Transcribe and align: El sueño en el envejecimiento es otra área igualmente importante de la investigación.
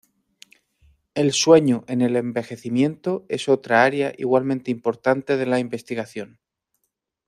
El 1.13 1.31
sueño 1.31 1.83
en 1.87 2.01
el 2.01 2.15
envejecimiento 2.15 3.23
es 3.29 3.47
otra 3.47 3.83
área 3.83 4.11
igualmente 4.17 4.71
importante 4.71 5.37
de 5.37 5.45
la 5.45 5.59
investigación. 5.59 6.39